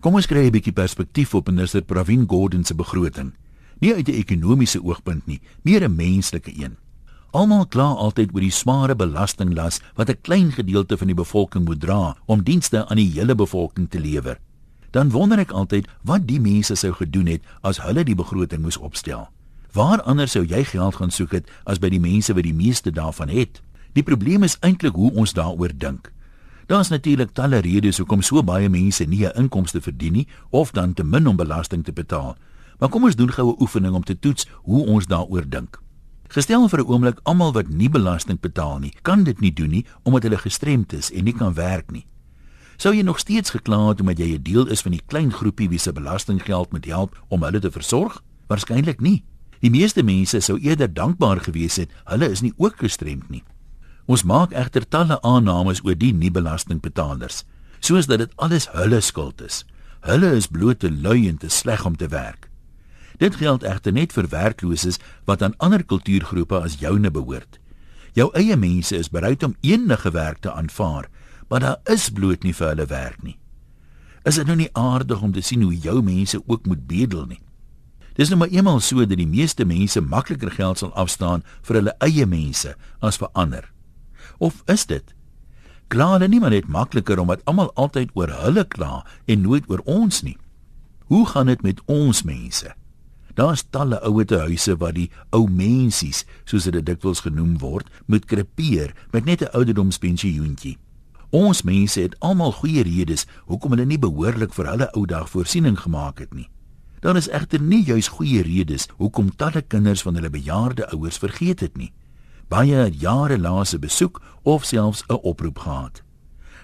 [0.00, 3.34] Kom ons kry 'n bietjie perspektief op minister Pravin Gordhan se begroting.
[3.80, 6.76] Nie uit 'n ekonomiese oogpunt nie, meer 'n menslike een.
[7.32, 11.80] Almal kla altyd oor die smare belastinglas wat 'n klein gedeelte van die bevolking moet
[11.80, 14.38] dra om dienste aan die hele bevolking te lewer.
[14.90, 18.78] Dan wonder ek altyd wat die mense sou gedoen het as hulle die begroting moes
[18.78, 19.28] opstel.
[19.72, 22.90] Waar anders sou jy geld gaan soek het as by die mense wat die meeste
[22.90, 23.60] daarvan het?
[23.92, 26.12] Die probleem is eintlik hoe ons daaroor dink.
[26.70, 30.94] Daar's natuurlik talle redes hoekom so baie mense nie 'n inkomste verdien nie of dan
[30.94, 32.36] te min om belasting te betaal.
[32.78, 35.80] Maar kom ons doen gou 'n oefening om te toets hoe ons daaroor dink.
[36.28, 39.86] Gestel vir 'n oomblik almal wat nie belasting betaal nie, kan dit nie doen nie
[40.02, 42.06] omdat hulle gestremd is en nie kan werk nie.
[42.76, 45.68] Sou jy nog steeds gekla het omdat jy 'n deel is van die klein groepie
[45.68, 48.22] wie se belastinggeld moet help om hulle te versorg?
[48.46, 49.24] Waarskynlik nie.
[49.60, 53.42] Die meeste mense sou eerder dankbaar gewees het hulle is nie ook gestremd nie.
[54.10, 57.44] Ons maak egter talle aannames oor die nie belastingbetalers,
[57.78, 59.62] soos dat dit alles hulle skuld is.
[60.02, 62.48] Hulle is bloot te lui en te sleg om te werk.
[63.22, 64.98] Dit geld egter net vir werklooses
[65.30, 67.60] wat aan ander kultuurgroepe as joune behoort.
[68.18, 71.06] Jou eie mense is bereid om enige werk te aanvaar,
[71.48, 73.36] maar daar is bloot nie vir hulle werk nie.
[74.26, 77.42] Is dit nou nie aardig om te sien hoe jou mense ook moet bedel nie?
[78.18, 82.00] Dis nou maar eenmal so dat die meeste mense makliker geld sal afstaan vir hulle
[82.02, 83.68] eie mense as vir ander.
[84.38, 85.14] Of is dit?
[85.90, 89.80] Kla hulle nie maar net makliker omdat almal altyd oor hulle kla en nooit oor
[89.90, 90.36] ons nie.
[91.10, 92.70] Hoe gaan dit met ons mense?
[93.34, 98.94] Daar's talle ouete huise waar die ou mensies, soos dit dikwels genoem word, moet krepeer
[99.10, 100.78] met net 'n ouderdomspensioentjie.
[101.30, 105.78] Ons mense het almal goeie redes hoekom hulle nie behoorlik vir hulle ou dag voorsiening
[105.78, 106.50] gemaak het nie.
[107.00, 111.60] Daar is egter nie juis goeie redes hoekom talle kinders van hulle bejaarde ouers vergeet
[111.60, 111.92] het nie
[112.50, 116.02] baie jare laas 'n besoek of selfs 'n oproep gehad.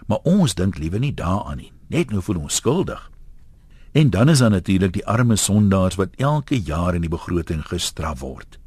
[0.07, 3.11] Maar ons dink liewer nie daaraan nie, net nou voel ons skuldig.
[3.93, 8.21] En dan is daar natuurlik die arme sondaars wat elke jaar in die begroting gestraf
[8.21, 8.59] word.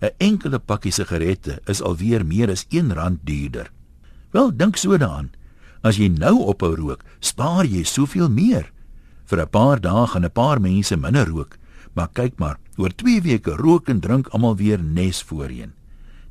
[0.00, 3.70] 'n Enkele pakkie sigarette is alweer meer as R1 duurder.
[4.30, 5.30] Wel, dink so daaraan.
[5.82, 8.72] As jy nou ophou rook, spaar jy soveel meer.
[9.24, 11.58] Vir 'n paar dae gaan 'n paar mense minder rook,
[11.94, 15.72] maar kyk maar, oor 2 weke rook en drink almal weer nes voorheen.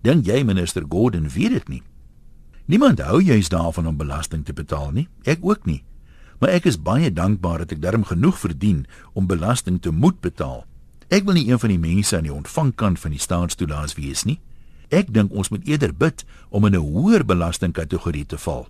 [0.06, 1.84] Dink jy minister Gordon weet dit nie?
[2.70, 5.08] Niemand hou juis daarvan om belasting te betaal nie.
[5.26, 5.82] Ek ook nie.
[6.38, 8.84] Maar ek is baie dankbaar dat ek darm genoeg verdien
[9.18, 10.62] om belasting te moet betaal.
[11.10, 14.38] Ek wil nie een van die mense aan die ontvangkant van die staatstoelaas wees nie.
[14.94, 18.68] Ek dink ons moet eerder bid om in 'n hoër belastingkategorie te val.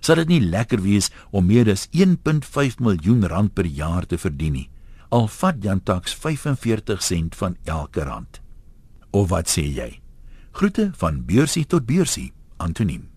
[0.00, 4.52] Sal dit nie lekker wees om meer as 1.5 miljoen rand per jaar te verdien
[4.52, 4.70] nie?
[5.10, 8.40] Al vat Jan Tax 45 sent van elke rand.
[9.10, 10.05] Of wat sê jy?
[10.56, 13.15] Groete van beursie tot beursie, Antoniem.